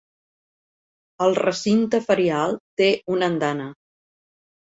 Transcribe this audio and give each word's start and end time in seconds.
El 1.25 1.35
recinte 1.39 1.99
ferial 2.07 2.57
té 2.81 2.89
una 3.17 3.29
andana. 3.35 3.67